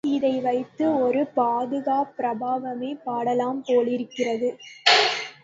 [0.09, 4.49] இதை வைத்து ஒரு பாதுகா பிரபாவமே பாடலாம் போலிருக்கிறது!